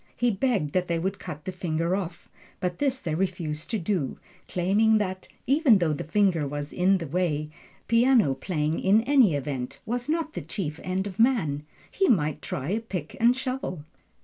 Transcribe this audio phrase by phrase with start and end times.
[0.17, 2.27] He begged that they would cut the finger off,
[2.59, 7.05] but this they refused to do, claiming that, even though the finger was in the
[7.05, 7.51] way,
[7.87, 12.69] piano playing in any event was not the chief end of man he might try
[12.69, 13.83] a pick and shovel.